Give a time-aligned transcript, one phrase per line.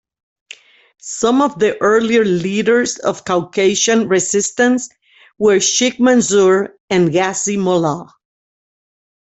[0.97, 4.89] Some of the earlier leaders of Caucasian resistance
[5.37, 8.11] were Sheikh Mansur and Ghazi Mollah.